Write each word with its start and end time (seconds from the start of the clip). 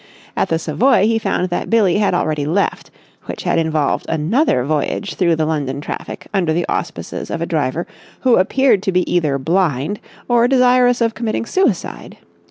At 0.35 0.49
the 0.49 0.57
Savoy 0.57 1.05
he 1.05 1.19
found 1.19 1.49
that 1.51 1.69
Billie 1.69 1.99
had 1.99 2.15
already 2.15 2.47
left, 2.47 2.89
which 3.25 3.43
had 3.43 3.59
involved 3.59 4.07
another 4.09 4.63
voyage 4.63 5.13
through 5.13 5.35
the 5.35 5.45
London 5.45 5.79
traffic 5.79 6.25
under 6.33 6.53
the 6.53 6.65
auspices 6.67 7.29
of 7.29 7.39
a 7.39 7.45
driver 7.45 7.85
who 8.21 8.37
appeared 8.37 8.81
to 8.81 8.91
be 8.91 9.01
either 9.13 9.37
blind 9.37 9.99
or 10.27 10.47
desirous 10.47 11.01
of 11.01 11.13
committing 11.13 11.45
suicide. 11.45 12.17